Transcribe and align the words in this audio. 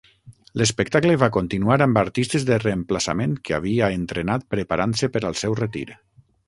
L'espectacle 0.59 1.17
va 1.23 1.29
continuar 1.35 1.77
amb 1.87 2.01
artistes 2.03 2.47
de 2.49 2.57
reemplaçament 2.65 3.39
que 3.49 3.57
havia 3.59 3.93
entrenat 4.01 4.51
preparant-se 4.57 5.15
per 5.17 5.25
al 5.31 5.41
seu 5.45 5.61
retir. 5.67 5.89